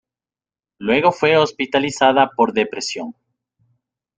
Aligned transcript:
Luego 0.79 1.11
fue 1.11 1.37
hospitalizada 1.37 2.31
por 2.35 2.53
depresión. 2.53 3.13